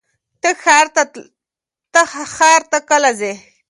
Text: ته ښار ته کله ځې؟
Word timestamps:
ته 1.91 2.01
ښار 2.35 2.61
ته 2.71 2.79
کله 2.89 3.11
ځې؟ 3.19 3.33